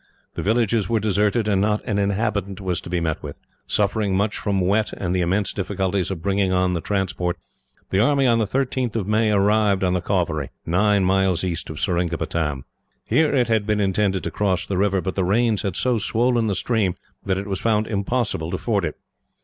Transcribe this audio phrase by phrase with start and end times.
[0.33, 3.39] The villages were deserted, and not an inhabitant was to be met with.
[3.67, 7.37] Suffering much from wet, and the immense difficulties of bringing on the transport,
[7.91, 11.79] the army, on the 13th of May, arrived on the Cauvery, nine miles east of
[11.79, 12.63] Seringapatam.
[13.09, 16.47] Here it had been intended to cross the river, but the rains had so swollen
[16.47, 18.95] the stream that it was found impossible to ford it.